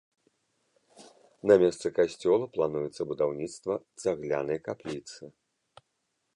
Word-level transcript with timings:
На 1.51 1.57
месцы 1.63 1.87
касцёла 1.99 2.45
плануецца 2.57 3.01
будаўніцтва 3.11 3.73
цаглянай 4.05 4.59
капліцы. 4.69 5.23